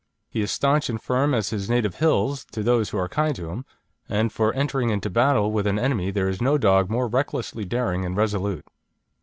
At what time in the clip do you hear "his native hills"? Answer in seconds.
1.51-2.43